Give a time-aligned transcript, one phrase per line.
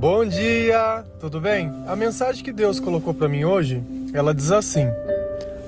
[0.00, 1.72] Bom dia, tudo bem?
[1.88, 3.82] A mensagem que Deus colocou para mim hoje,
[4.14, 4.86] ela diz assim: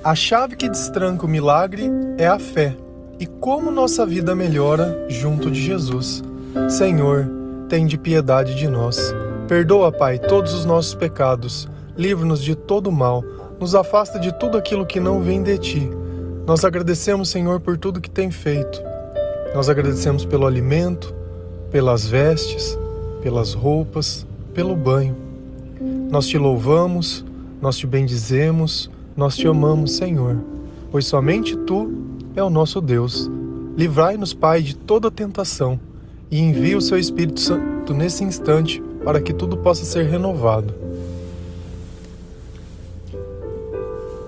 [0.01, 2.73] A chave que destranca o milagre é a fé.
[3.19, 6.23] E como nossa vida melhora junto de Jesus.
[6.69, 7.29] Senhor,
[7.67, 9.13] tem de piedade de nós.
[9.49, 11.67] Perdoa, Pai, todos os nossos pecados.
[11.97, 13.21] Livra-nos de todo mal.
[13.59, 15.91] Nos afasta de tudo aquilo que não vem de ti.
[16.47, 18.81] Nós agradecemos, Senhor, por tudo que tem feito.
[19.53, 21.13] Nós agradecemos pelo alimento,
[21.69, 22.79] pelas vestes,
[23.21, 25.15] pelas roupas, pelo banho.
[26.09, 27.25] Nós te louvamos,
[27.61, 30.37] nós te bendizemos, nós te amamos, Senhor,
[30.91, 31.91] pois somente tu
[32.35, 33.29] é o nosso Deus.
[33.77, 35.79] Livrai-nos, Pai, de toda tentação
[36.29, 40.73] e envie o seu Espírito Santo nesse instante para que tudo possa ser renovado.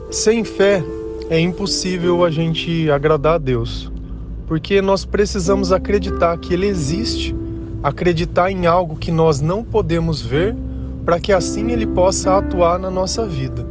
[0.10, 0.84] Sem fé
[1.30, 3.92] é impossível a gente agradar a Deus,
[4.48, 7.36] porque nós precisamos acreditar que Ele existe
[7.84, 10.56] acreditar em algo que nós não podemos ver,
[11.06, 13.68] para que assim ele possa atuar na nossa vida.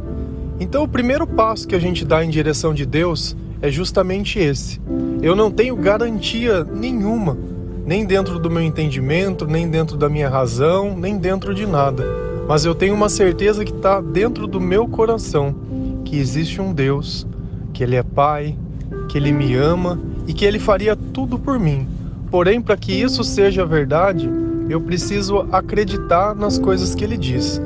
[0.59, 4.79] Então, o primeiro passo que a gente dá em direção de Deus é justamente esse.
[5.21, 7.35] Eu não tenho garantia nenhuma,
[7.85, 12.05] nem dentro do meu entendimento, nem dentro da minha razão, nem dentro de nada.
[12.47, 15.55] Mas eu tenho uma certeza que está dentro do meu coração
[16.05, 17.25] que existe um Deus,
[17.73, 18.55] que Ele é Pai,
[19.09, 21.87] que Ele me ama e que Ele faria tudo por mim.
[22.33, 24.27] Porém, para que isso seja verdade,
[24.67, 27.61] eu preciso acreditar nas coisas que ele diz.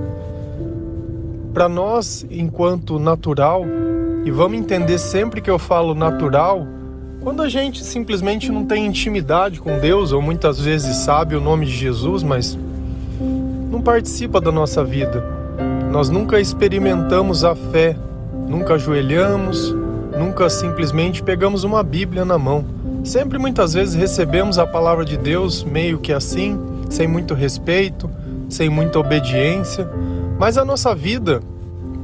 [1.54, 3.64] Para nós, enquanto natural,
[4.26, 6.68] e vamos entender sempre que eu falo natural,
[7.22, 11.66] quando a gente simplesmente não tem intimidade com Deus, ou muitas vezes sabe o nome
[11.66, 12.60] de Jesus, mas
[13.72, 15.24] não participa da nossa vida.
[15.90, 17.96] Nós nunca experimentamos a fé,
[18.50, 19.74] nunca ajoelhamos,
[20.20, 22.77] nunca simplesmente pegamos uma Bíblia na mão.
[23.08, 28.10] Sempre muitas vezes recebemos a palavra de Deus meio que assim, sem muito respeito,
[28.50, 29.90] sem muita obediência,
[30.38, 31.42] mas a nossa vida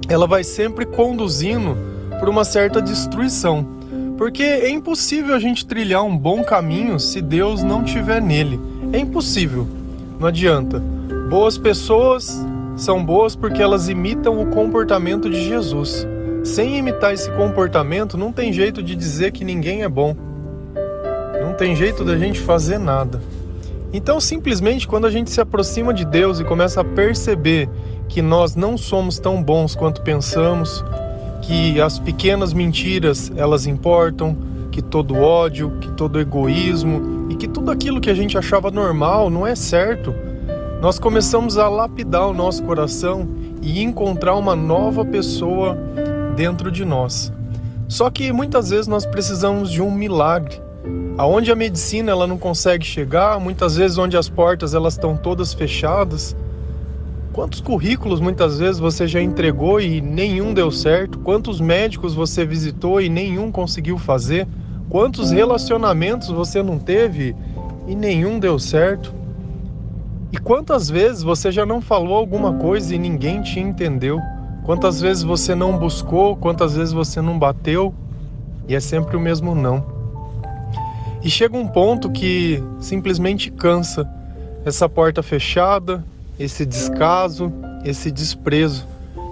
[0.07, 1.77] ela vai sempre conduzindo
[2.21, 3.67] por uma certa destruição,
[4.17, 8.57] porque é impossível a gente trilhar um bom caminho se Deus não tiver nele.
[8.93, 9.67] É impossível.
[10.17, 10.81] Não adianta.
[11.29, 12.41] Boas pessoas
[12.77, 16.07] são boas porque elas imitam o comportamento de Jesus.
[16.45, 20.31] Sem imitar esse comportamento, não tem jeito de dizer que ninguém é bom
[21.53, 23.21] não tem jeito da gente fazer nada.
[23.93, 27.69] Então, simplesmente, quando a gente se aproxima de Deus e começa a perceber
[28.09, 30.83] que nós não somos tão bons quanto pensamos,
[31.43, 34.35] que as pequenas mentiras elas importam,
[34.71, 39.29] que todo ódio, que todo egoísmo e que tudo aquilo que a gente achava normal
[39.29, 40.11] não é certo,
[40.81, 43.29] nós começamos a lapidar o nosso coração
[43.61, 45.77] e encontrar uma nova pessoa
[46.35, 47.31] dentro de nós.
[47.87, 50.62] Só que muitas vezes nós precisamos de um milagre
[51.17, 55.53] aonde a medicina ela não consegue chegar, muitas vezes onde as portas elas estão todas
[55.53, 56.35] fechadas.
[57.31, 61.19] Quantos currículos muitas vezes você já entregou e nenhum deu certo?
[61.19, 64.47] Quantos médicos você visitou e nenhum conseguiu fazer?
[64.89, 67.35] Quantos relacionamentos você não teve
[67.87, 69.13] e nenhum deu certo?
[70.31, 74.19] E quantas vezes você já não falou alguma coisa e ninguém te entendeu?
[74.63, 76.35] Quantas vezes você não buscou?
[76.35, 77.93] Quantas vezes você não bateu?
[78.67, 79.92] E é sempre o mesmo não.
[81.23, 84.09] E chega um ponto que simplesmente cansa
[84.65, 86.03] essa porta fechada,
[86.37, 87.51] esse descaso,
[87.85, 88.85] esse desprezo.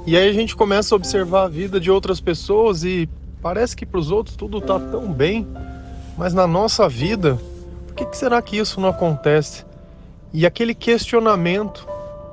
[0.06, 3.10] E aí a gente começa a observar a vida de outras pessoas e
[3.42, 5.46] parece que para os outros tudo está tão bem,
[6.18, 7.38] mas na nossa vida,
[7.88, 9.66] por que, que será que isso não acontece?
[10.34, 11.86] E aquele questionamento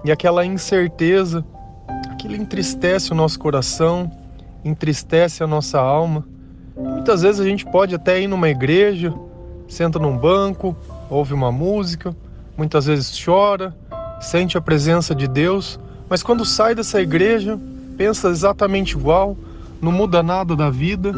[0.04, 1.44] e aquela incerteza,
[2.10, 4.10] aquilo entristece o nosso coração,
[4.64, 6.24] entristece a nossa alma.
[6.76, 9.12] Muitas vezes a gente pode até ir numa igreja,
[9.68, 10.76] senta num banco,
[11.10, 12.16] ouve uma música,
[12.56, 13.76] muitas vezes chora,
[14.20, 17.58] sente a presença de Deus, mas quando sai dessa igreja,
[17.96, 19.36] pensa exatamente igual,
[19.80, 21.12] não muda nada da vida,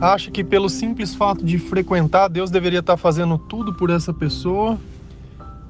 [0.00, 4.78] acha que pelo simples fato de frequentar, Deus deveria estar fazendo tudo por essa pessoa,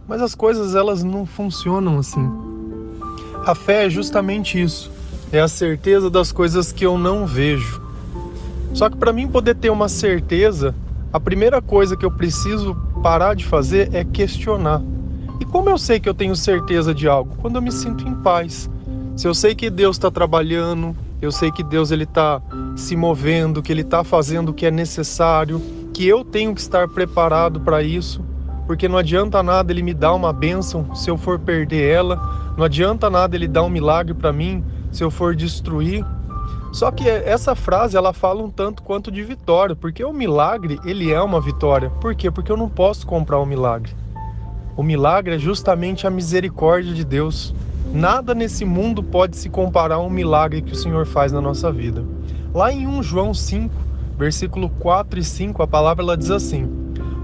[0.07, 2.31] mas as coisas elas não funcionam assim.
[3.45, 4.91] A fé é justamente isso,
[5.33, 7.81] é a certeza das coisas que eu não vejo.
[8.75, 10.75] Só que para mim poder ter uma certeza,
[11.13, 14.83] a primeira coisa que eu preciso parar de fazer é questionar.
[15.41, 17.37] E como eu sei que eu tenho certeza de algo?
[17.37, 18.69] Quando eu me sinto em paz.
[19.17, 22.41] Se eu sei que Deus está trabalhando, eu sei que Deus ele está
[22.77, 25.61] se movendo, que Ele está fazendo o que é necessário,
[25.93, 28.25] que eu tenho que estar preparado para isso,
[28.67, 32.65] porque não adianta nada Ele me dar uma bênção se eu for perder ela, não
[32.65, 36.05] adianta nada Ele dar um milagre para mim se eu for destruir.
[36.79, 41.11] Só que essa frase ela fala um tanto quanto de vitória, porque o milagre ele
[41.11, 41.91] é uma vitória.
[42.01, 42.31] Por quê?
[42.31, 43.91] Porque eu não posso comprar um milagre.
[44.77, 47.53] O milagre é justamente a misericórdia de Deus.
[47.93, 51.73] Nada nesse mundo pode se comparar a um milagre que o Senhor faz na nossa
[51.73, 52.05] vida.
[52.55, 53.75] Lá em 1 João 5,
[54.17, 56.71] versículo 4 e 5, a palavra ela diz assim: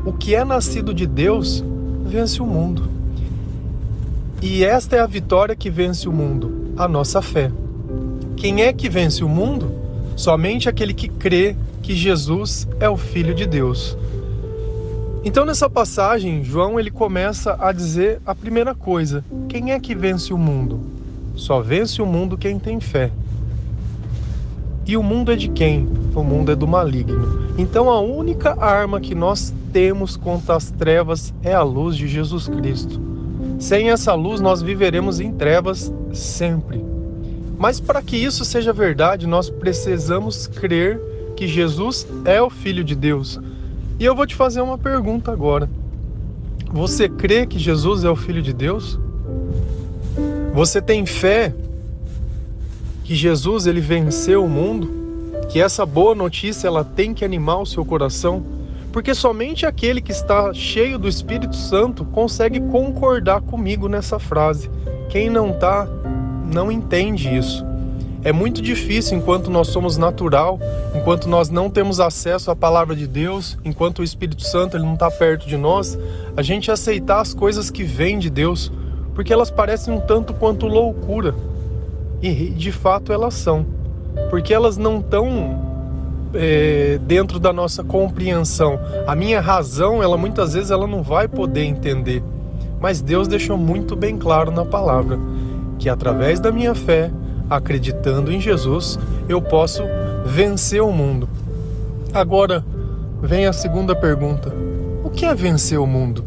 [0.05, 1.65] O que é nascido de Deus
[2.05, 2.91] vence o mundo.
[4.43, 7.53] E esta é a vitória que vence o mundo, a nossa fé.
[8.36, 9.72] Quem é que vence o mundo?
[10.16, 13.96] Somente aquele que crê que Jesus é o Filho de Deus.
[15.25, 20.32] Então nessa passagem, João ele começa a dizer a primeira coisa: quem é que vence
[20.34, 20.81] o mundo?
[21.34, 23.10] Só vence o mundo quem tem fé.
[24.86, 25.88] E o mundo é de quem?
[26.14, 27.54] O mundo é do maligno.
[27.56, 32.48] Então a única arma que nós temos contra as trevas é a luz de Jesus
[32.48, 33.00] Cristo.
[33.58, 36.94] Sem essa luz nós viveremos em trevas sempre.
[37.64, 41.00] Mas para que isso seja verdade, nós precisamos crer
[41.34, 43.40] que Jesus é o Filho de Deus
[43.99, 45.66] e eu vou te fazer uma pergunta agora.
[46.70, 49.00] Você crê que Jesus é o Filho de Deus?
[50.52, 51.55] Você tem fé
[53.02, 54.90] que Jesus ele venceu o mundo?
[55.49, 58.44] Que essa boa notícia ela tem que animar o seu coração?
[58.93, 64.70] Porque somente aquele que está cheio do Espírito Santo consegue concordar comigo nessa frase.
[65.08, 65.88] Quem não está,
[66.52, 67.64] não entende isso.
[68.25, 70.58] É muito difícil enquanto nós somos natural,
[70.94, 74.94] enquanto nós não temos acesso à palavra de Deus, enquanto o Espírito Santo ele não
[74.94, 75.99] está perto de nós,
[76.35, 78.73] a gente aceitar as coisas que vêm de Deus,
[79.14, 81.35] porque elas parecem um tanto quanto loucura.
[82.23, 83.67] E de fato elas são,
[84.31, 85.61] porque elas não estão
[86.32, 88.81] é, dentro da nossa compreensão.
[89.06, 92.23] A minha razão, ela muitas vezes ela não vai poder entender,
[92.81, 95.19] mas Deus deixou muito bem claro na palavra
[95.79, 97.11] que através da minha fé
[97.49, 98.99] acreditando em Jesus,
[99.29, 99.82] eu posso
[100.25, 101.29] vencer o mundo.
[102.12, 102.65] Agora
[103.21, 104.53] vem a segunda pergunta:
[105.03, 106.25] o que é vencer o mundo?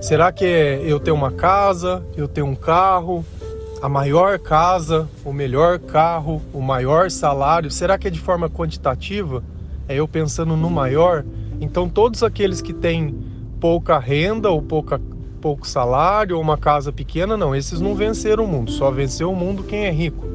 [0.00, 3.24] Será que é eu ter uma casa, eu ter um carro,
[3.80, 7.70] a maior casa, o melhor carro, o maior salário?
[7.70, 9.42] Será que é de forma quantitativa?
[9.88, 11.24] É eu pensando no maior?
[11.60, 13.14] Então, todos aqueles que têm
[13.60, 15.00] pouca renda ou pouca
[15.44, 19.36] pouco salário ou uma casa pequena, não, esses não venceram o mundo, só venceu o
[19.36, 20.26] mundo quem é rico.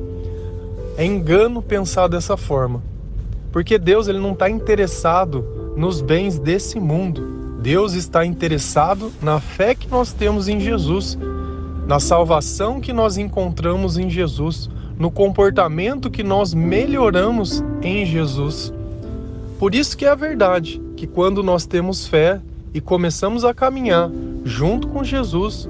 [0.95, 2.83] É engano pensar dessa forma.
[3.51, 7.57] Porque Deus ele não está interessado nos bens desse mundo.
[7.59, 11.17] Deus está interessado na fé que nós temos em Jesus,
[11.87, 18.71] na salvação que nós encontramos em Jesus, no comportamento que nós melhoramos em Jesus.
[19.57, 22.39] Por isso que é a verdade que quando nós temos fé
[22.75, 24.11] e começamos a caminhar
[24.49, 25.69] junto com Jesus,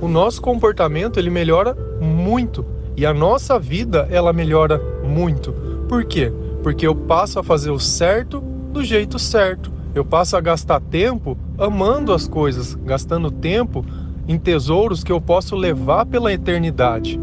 [0.00, 2.64] o nosso comportamento ele melhora muito
[2.96, 5.52] e a nossa vida ela melhora muito.
[5.88, 6.32] Por quê?
[6.62, 8.40] Porque eu passo a fazer o certo
[8.72, 9.72] do jeito certo.
[9.94, 13.84] Eu passo a gastar tempo amando as coisas, gastando tempo
[14.26, 17.20] em tesouros que eu posso levar pela eternidade.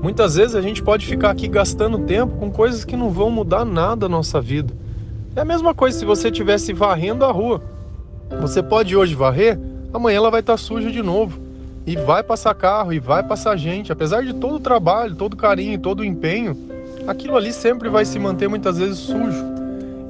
[0.00, 3.64] Muitas vezes a gente pode ficar aqui gastando tempo com coisas que não vão mudar
[3.64, 4.72] nada na nossa vida.
[5.34, 7.60] É a mesma coisa se você estivesse varrendo a rua.
[8.40, 9.58] Você pode hoje varrer,
[9.94, 11.40] amanhã ela vai estar suja de novo.
[11.86, 13.92] E vai passar carro, e vai passar gente.
[13.92, 16.56] Apesar de todo o trabalho, todo o carinho, todo o empenho,
[17.06, 19.44] aquilo ali sempre vai se manter muitas vezes sujo.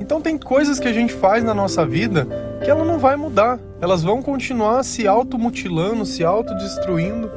[0.00, 2.26] Então tem coisas que a gente faz na nossa vida
[2.62, 3.58] que ela não vai mudar.
[3.81, 7.31] Elas vão continuar se automutilando, se autodestruindo.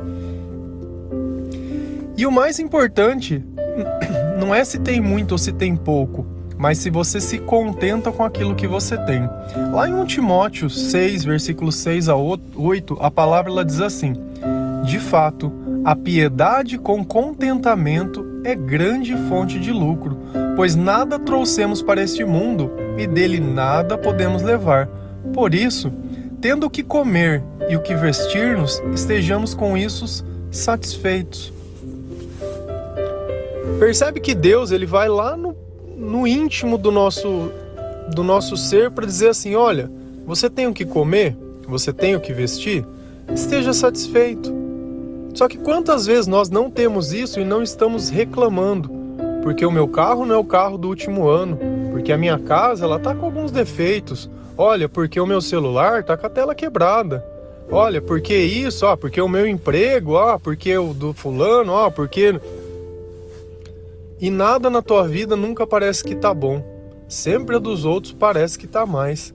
[2.15, 3.43] E o mais importante
[4.39, 6.25] não é se tem muito ou se tem pouco,
[6.57, 9.29] mas se você se contenta com aquilo que você tem.
[9.71, 14.13] Lá em 1 Timóteo 6, versículos 6 a 8, a palavra diz assim:
[14.83, 15.51] De fato,
[15.85, 20.17] a piedade com contentamento é grande fonte de lucro,
[20.55, 24.87] pois nada trouxemos para este mundo e dele nada podemos levar.
[25.33, 25.91] Por isso,
[26.41, 31.53] tendo o que comer e o que vestir-nos, estejamos com isso satisfeitos.
[33.79, 35.55] Percebe que Deus ele vai lá no
[35.97, 37.51] no íntimo do nosso
[38.13, 39.91] do nosso ser para dizer assim, olha,
[40.25, 41.35] você tem o que comer,
[41.67, 42.85] você tem o que vestir,
[43.33, 44.55] esteja satisfeito.
[45.33, 48.89] Só que quantas vezes nós não temos isso e não estamos reclamando?
[49.43, 51.59] Porque o meu carro não é o carro do último ano,
[51.91, 54.29] porque a minha casa ela tá com alguns defeitos.
[54.57, 57.23] Olha, porque o meu celular tá com a tela quebrada.
[57.69, 62.39] Olha, porque isso, ó, porque o meu emprego, ó, porque o do fulano, ó, porque
[64.19, 66.63] e nada na tua vida nunca parece que tá bom.
[67.07, 69.33] Sempre a dos outros parece que tá mais.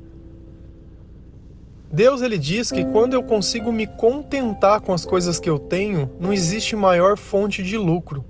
[1.91, 6.11] Deus ele diz que quando eu consigo me contentar com as coisas que eu tenho,
[6.19, 8.25] não existe maior fonte de lucro.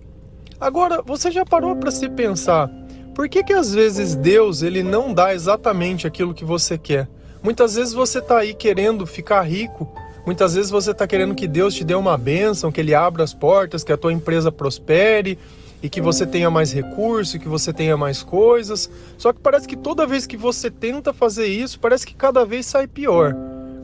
[0.60, 2.70] Agora, você já parou para se pensar,
[3.14, 7.08] por que que às vezes Deus ele não dá exatamente aquilo que você quer?
[7.42, 9.92] Muitas vezes você está aí querendo ficar rico,
[10.24, 13.34] muitas vezes você está querendo que Deus te dê uma bênção, que Ele abra as
[13.34, 15.38] portas, que a tua empresa prospere
[15.82, 18.88] e que você tenha mais recurso, que você tenha mais coisas.
[19.18, 22.66] Só que parece que toda vez que você tenta fazer isso, parece que cada vez
[22.66, 23.34] sai pior.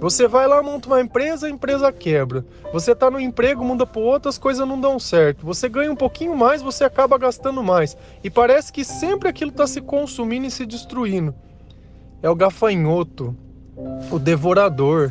[0.00, 2.46] Você vai lá, monta uma empresa, a empresa quebra.
[2.72, 5.44] Você está no emprego, muda para outro, as coisas não dão certo.
[5.44, 7.96] Você ganha um pouquinho mais, você acaba gastando mais.
[8.22, 11.34] E parece que sempre aquilo está se consumindo e se destruindo.
[12.22, 13.34] É o gafanhoto,
[14.08, 15.10] o devorador.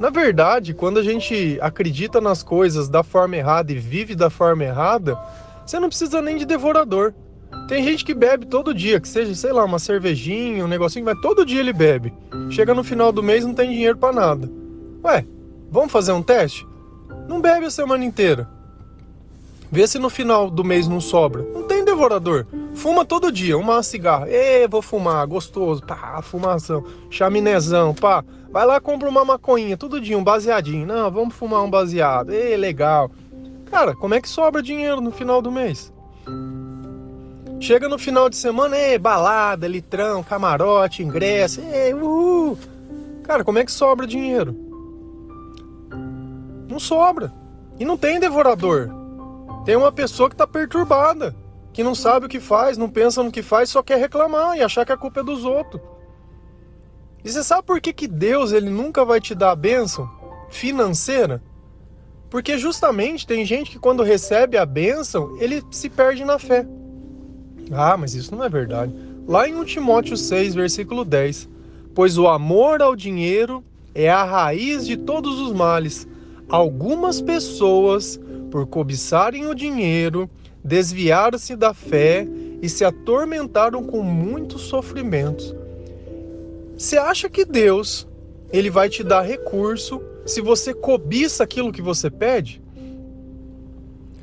[0.00, 4.64] Na verdade, quando a gente acredita nas coisas da forma errada e vive da forma
[4.64, 5.18] errada,
[5.66, 7.12] você não precisa nem de devorador.
[7.68, 11.20] Tem gente que bebe todo dia, que seja, sei lá, uma cervejinha, um negocinho, mas
[11.20, 12.14] todo dia ele bebe.
[12.48, 14.50] Chega no final do mês não tem dinheiro para nada.
[15.04, 15.26] Ué,
[15.70, 16.66] vamos fazer um teste?
[17.28, 18.48] Não bebe a semana inteira.
[19.70, 21.42] Vê se no final do mês não sobra.
[21.42, 22.46] Não tem devorador.
[22.74, 24.28] Fuma todo dia, uma cigarra.
[24.28, 25.82] Ê, vou fumar, gostoso.
[25.82, 26.84] Pá, fumação.
[27.10, 28.24] Chaminezão, pá.
[28.50, 30.86] Vai lá, compra uma maconhinha, todo dia, um baseadinho.
[30.86, 32.32] Não, vamos fumar um baseado.
[32.32, 33.10] Ê, legal.
[33.70, 35.92] Cara, como é que sobra dinheiro no final do mês?
[37.60, 42.58] Chega no final de semana, é balada, litrão, camarote, ingresso, é, uhul.
[43.24, 44.54] Cara, como é que sobra dinheiro?
[46.68, 47.32] Não sobra.
[47.78, 48.90] E não tem devorador.
[49.64, 51.34] Tem uma pessoa que está perturbada,
[51.72, 54.62] que não sabe o que faz, não pensa no que faz, só quer reclamar e
[54.62, 55.82] achar que a culpa é dos outros.
[57.24, 60.08] E você sabe por que, que Deus ele nunca vai te dar a bênção
[60.48, 61.42] financeira?
[62.28, 66.66] Porque justamente tem gente que quando recebe a bênção, ele se perde na fé.
[67.70, 68.92] Ah, mas isso não é verdade.
[69.26, 71.48] Lá em 1 Timóteo 6, versículo 10:
[71.94, 73.64] Pois o amor ao dinheiro
[73.94, 76.06] é a raiz de todos os males.
[76.48, 80.30] Algumas pessoas, por cobiçarem o dinheiro,
[80.62, 82.26] desviaram-se da fé
[82.60, 85.54] e se atormentaram com muitos sofrimentos.
[86.76, 88.06] Você acha que Deus
[88.52, 92.60] ele vai te dar recurso se você cobiça aquilo que você pede?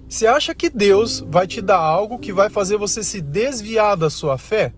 [0.07, 4.09] Você acha que Deus vai te dar algo que vai fazer você se desviar da
[4.09, 4.73] sua fé?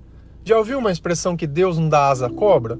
[0.45, 2.79] Já ouviu uma expressão que Deus não dá asa à cobra?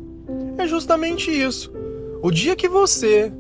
[0.58, 1.74] É justamente isso.
[2.22, 3.34] O dia que você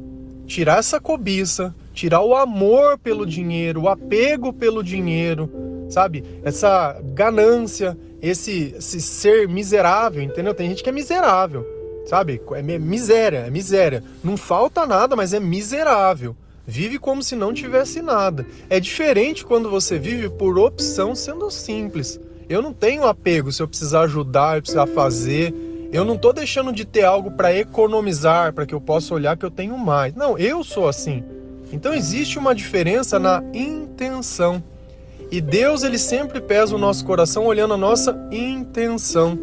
[0.45, 5.49] tirar essa cobiça, tirar o amor pelo dinheiro, o apego pelo dinheiro,
[5.89, 6.23] sabe?
[6.43, 10.53] Essa ganância, esse, esse ser miserável, entendeu?
[10.53, 11.65] Tem gente que é miserável,
[12.05, 12.41] sabe?
[12.53, 14.03] É miséria, é miséria.
[14.23, 16.35] Não falta nada, mas é miserável
[16.67, 18.45] vive como se não tivesse nada.
[18.69, 22.19] É diferente quando você vive por opção sendo simples.
[22.49, 25.53] Eu não tenho apego se eu precisar ajudar, eu precisar fazer.
[25.91, 29.45] Eu não estou deixando de ter algo para economizar, para que eu possa olhar que
[29.45, 30.13] eu tenho mais.
[30.15, 31.23] Não, eu sou assim.
[31.71, 34.63] Então existe uma diferença na intenção.
[35.31, 39.37] E Deus ele sempre pesa o nosso coração olhando a nossa intenção.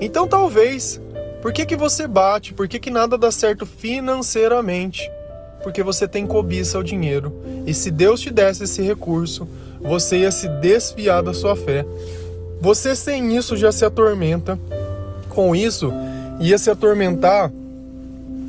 [0.00, 1.00] Então talvez,
[1.40, 2.52] por que, que você bate?
[2.52, 5.10] Por que, que nada dá certo financeiramente?
[5.62, 7.32] porque você tem cobiça ao dinheiro.
[7.66, 9.48] E se Deus te desse esse recurso,
[9.80, 11.84] você ia se desfiar da sua fé.
[12.60, 14.58] Você sem isso já se atormenta.
[15.28, 15.92] Com isso,
[16.40, 17.50] ia se atormentar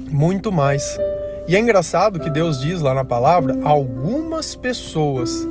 [0.09, 0.97] muito mais.
[1.47, 5.45] E é engraçado que Deus diz lá na palavra algumas pessoas.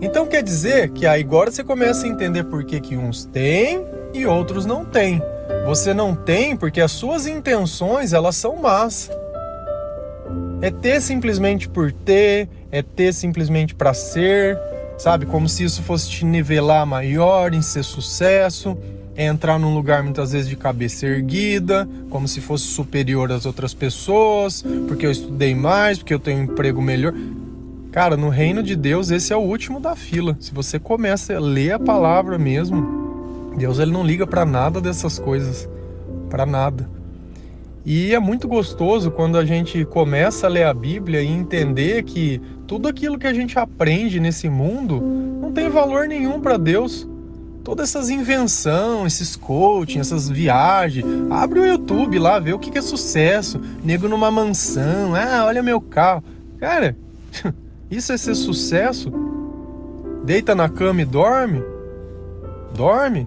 [0.00, 3.84] Então quer dizer que agora você começa a entender por que, que uns têm
[4.14, 5.20] e outros não têm.
[5.66, 9.10] Você não tem porque as suas intenções elas são más.
[10.60, 14.58] É ter simplesmente por ter, é ter simplesmente para ser,
[14.98, 15.24] sabe?
[15.26, 18.76] Como se isso fosse te nivelar maior, em ser sucesso,
[19.14, 23.72] é entrar num lugar muitas vezes de cabeça erguida, como se fosse superior às outras
[23.72, 27.14] pessoas, porque eu estudei mais, porque eu tenho um emprego melhor.
[27.90, 30.36] Cara, no reino de Deus, esse é o último da fila.
[30.38, 33.07] Se você começa a ler a palavra mesmo,
[33.58, 35.68] Deus ele não liga para nada dessas coisas,
[36.30, 36.88] para nada.
[37.84, 42.40] E é muito gostoso quando a gente começa a ler a Bíblia e entender que
[42.66, 45.00] tudo aquilo que a gente aprende nesse mundo
[45.40, 47.08] não tem valor nenhum para Deus.
[47.64, 51.04] Todas essas invenções, esses coaching, essas viagens.
[51.30, 53.60] Abre o YouTube lá, vê o que é sucesso.
[53.82, 56.22] Nego numa mansão, ah, olha meu carro.
[56.58, 56.96] Cara,
[57.90, 59.10] isso é ser sucesso?
[60.24, 61.62] Deita na cama e dorme?
[62.74, 63.26] Dorme?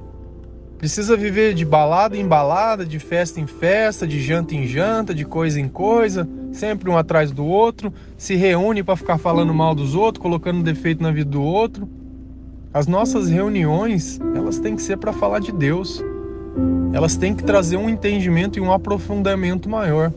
[0.81, 5.23] Precisa viver de balada em balada, de festa em festa, de janta em janta, de
[5.23, 9.93] coisa em coisa, sempre um atrás do outro, se reúne para ficar falando mal dos
[9.93, 11.88] outros, colocando defeito na vida do outro.
[12.73, 16.03] As nossas reuniões, elas têm que ser para falar de Deus.
[16.93, 20.11] Elas têm que trazer um entendimento e um aprofundamento maior.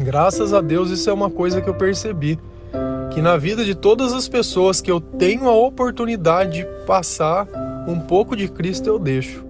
[0.00, 2.38] Graças a Deus, isso é uma coisa que eu percebi.
[3.12, 7.46] Que na vida de todas as pessoas que eu tenho a oportunidade de passar
[7.86, 9.45] um pouco de Cristo, eu deixo.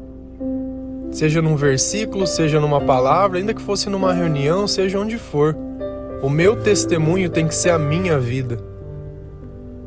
[1.16, 5.56] Seja num versículo, seja numa palavra, ainda que fosse numa reunião, seja onde for.
[6.22, 8.62] O meu testemunho tem que ser a minha vida.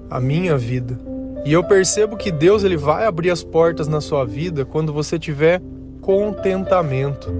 [0.10, 1.00] A minha vida.
[1.46, 5.20] E eu percebo que Deus ele vai abrir as portas na sua vida quando você
[5.20, 5.62] tiver
[6.02, 7.32] contentamento.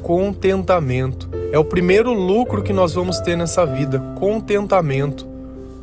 [0.00, 1.28] Contentamento.
[1.52, 5.28] É o primeiro lucro que nós vamos ter nessa vida, contentamento.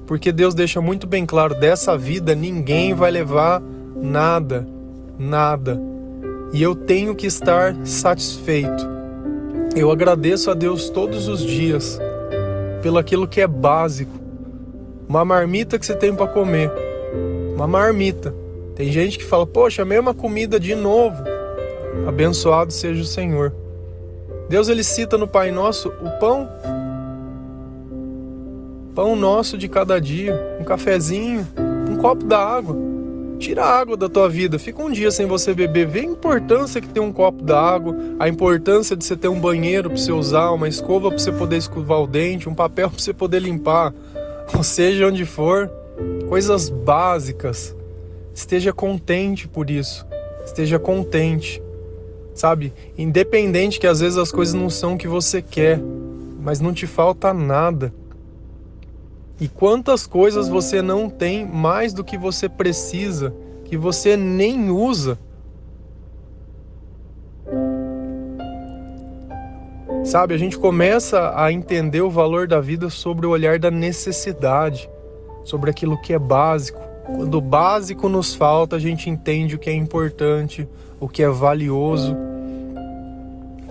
[0.08, 3.62] Porque Deus deixa muito bem claro, dessa vida ninguém vai levar
[3.96, 4.68] nada,
[5.20, 5.94] nada.
[6.56, 8.88] E eu tenho que estar satisfeito.
[9.76, 12.00] Eu agradeço a Deus todos os dias
[12.82, 14.14] pelo aquilo que é básico.
[15.06, 16.72] Uma marmita que você tem para comer.
[17.54, 18.34] Uma marmita.
[18.74, 21.22] Tem gente que fala: "Poxa, a mesma comida de novo".
[22.08, 23.54] Abençoado seja o Senhor.
[24.48, 26.48] Deus ele cita no Pai Nosso o pão
[28.96, 31.46] pão nosso de cada dia, um cafezinho,
[31.92, 32.95] um copo d'água.
[33.40, 36.80] Tira a água da tua vida, fica um dia sem você beber, vê a importância
[36.80, 40.52] que tem um copo d'água, a importância de você ter um banheiro para você usar,
[40.52, 43.94] uma escova para você poder escovar o dente, um papel para você poder limpar,
[44.56, 45.70] ou seja, onde for,
[46.30, 47.76] coisas básicas.
[48.34, 50.06] Esteja contente por isso,
[50.46, 51.62] esteja contente,
[52.34, 52.74] sabe?
[52.98, 55.80] Independente que às vezes as coisas não são o que você quer,
[56.42, 57.94] mas não te falta nada.
[59.40, 63.34] E quantas coisas você não tem mais do que você precisa,
[63.66, 65.20] que você nem usa?
[70.06, 74.90] Sabe, a gente começa a entender o valor da vida sobre o olhar da necessidade,
[75.44, 76.80] sobre aquilo que é básico.
[77.06, 80.68] Quando o básico nos falta, a gente entende o que é importante,
[81.00, 82.16] o que é valioso.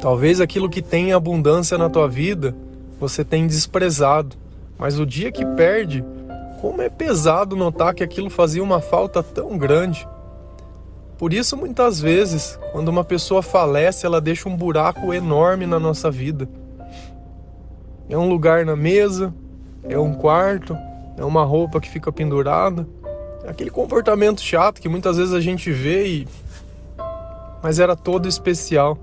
[0.00, 2.54] Talvez aquilo que tem abundância na tua vida,
[3.00, 4.36] você tem desprezado.
[4.78, 6.04] Mas o dia que perde,
[6.60, 10.08] como é pesado notar que aquilo fazia uma falta tão grande.
[11.18, 16.10] Por isso, muitas vezes, quando uma pessoa falece, ela deixa um buraco enorme na nossa
[16.10, 16.48] vida.
[18.08, 19.32] É um lugar na mesa,
[19.84, 20.76] é um quarto,
[21.16, 22.86] é uma roupa que fica pendurada,
[23.44, 26.28] é aquele comportamento chato que muitas vezes a gente vê e.
[27.62, 28.98] Mas era todo especial.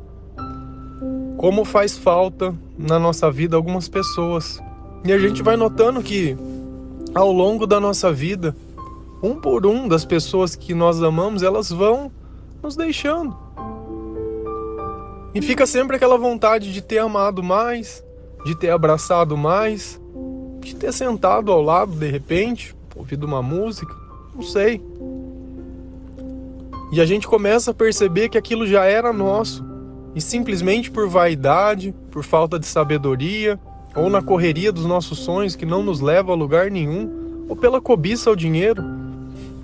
[1.38, 4.62] Como faz falta na nossa vida algumas pessoas
[5.03, 6.37] e a gente vai notando que
[7.13, 8.55] ao longo da nossa vida,
[9.21, 12.11] um por um das pessoas que nós amamos, elas vão
[12.61, 13.35] nos deixando.
[15.33, 18.03] E fica sempre aquela vontade de ter amado mais,
[18.45, 19.99] de ter abraçado mais,
[20.59, 23.95] de ter sentado ao lado de repente, ouvido uma música,
[24.35, 24.81] não sei.
[26.91, 29.65] E a gente começa a perceber que aquilo já era nosso,
[30.13, 33.57] e simplesmente por vaidade, por falta de sabedoria,
[33.95, 37.82] ou na correria dos nossos sonhos que não nos leva a lugar nenhum, ou pela
[37.82, 38.84] cobiça ao dinheiro,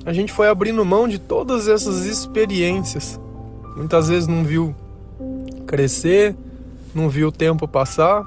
[0.06, 3.20] a gente foi abrindo mão de todas essas experiências.
[3.76, 4.74] Muitas vezes não viu
[5.66, 6.36] crescer,
[6.94, 8.26] não viu o tempo passar.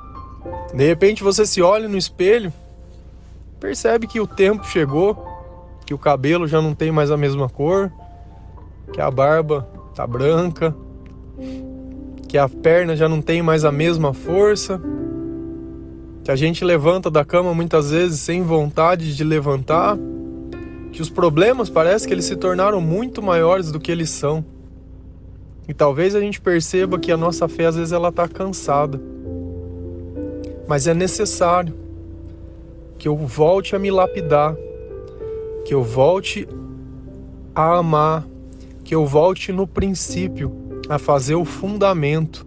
[0.75, 2.53] De repente você se olha no espelho,
[3.59, 5.27] percebe que o tempo chegou,
[5.85, 7.91] que o cabelo já não tem mais a mesma cor,
[8.93, 10.75] que a barba tá branca,
[12.29, 14.81] que a perna já não tem mais a mesma força,
[16.31, 19.99] que a gente levanta da cama muitas vezes sem vontade de levantar,
[20.93, 24.45] que os problemas parece que eles se tornaram muito maiores do que eles são.
[25.67, 29.03] E talvez a gente perceba que a nossa fé às vezes ela está cansada.
[30.69, 31.75] Mas é necessário
[32.97, 34.55] que eu volte a me lapidar,
[35.65, 36.47] que eu volte
[37.53, 38.25] a amar,
[38.85, 40.53] que eu volte no princípio
[40.89, 42.47] a fazer o fundamento.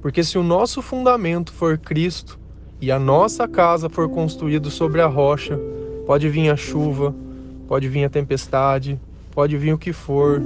[0.00, 2.45] Porque se o nosso fundamento for Cristo,
[2.80, 5.58] e a nossa casa for construída sobre a rocha,
[6.06, 7.14] pode vir a chuva,
[7.66, 9.00] pode vir a tempestade,
[9.32, 10.42] pode vir o que for,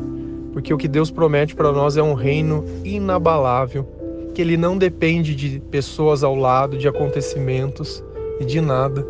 [0.53, 3.87] porque o que Deus promete para nós é um reino inabalável,
[4.35, 8.03] que ele não depende de pessoas ao lado, de acontecimentos
[8.39, 9.07] e de nada,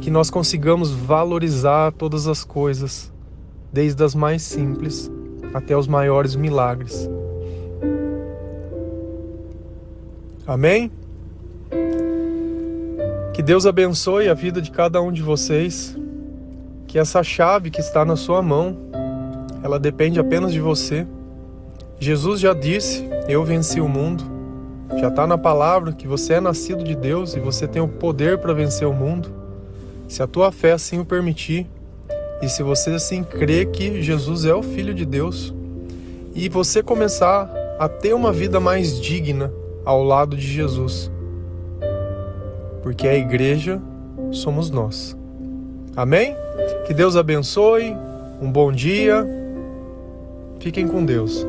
[0.00, 3.12] que nós consigamos valorizar todas as coisas,
[3.72, 5.10] desde as mais simples
[5.52, 7.08] até os maiores milagres.
[10.46, 10.90] Amém?
[13.38, 15.96] Que Deus abençoe a vida de cada um de vocês.
[16.88, 18.76] Que essa chave que está na sua mão,
[19.62, 21.06] ela depende apenas de você.
[22.00, 24.24] Jesus já disse: Eu venci o mundo.
[24.98, 28.38] Já está na palavra que você é nascido de Deus e você tem o poder
[28.38, 29.30] para vencer o mundo.
[30.08, 31.64] Se a tua fé assim o permitir,
[32.42, 35.54] e se você assim crê que Jesus é o Filho de Deus,
[36.34, 37.48] e você começar
[37.78, 39.52] a ter uma vida mais digna
[39.84, 41.08] ao lado de Jesus
[42.88, 43.78] porque a igreja
[44.32, 45.14] somos nós.
[45.94, 46.34] Amém?
[46.86, 47.94] Que Deus abençoe,
[48.40, 49.26] um bom dia,
[50.58, 51.46] fiquem com Deus.